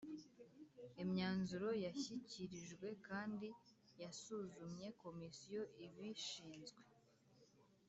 Imyanzuro 1.03 1.69
yashyikirijwe 1.85 2.87
kandi 3.07 3.47
yasuzumye 4.01 4.87
Komisiyo 5.03 5.61
ibishinzwe 5.85 6.81